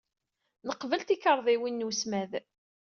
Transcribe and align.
Nqebbel 0.67 1.01
tikarḍiwin 1.03 1.81
n 1.83 1.85
wesmad. 1.87 2.31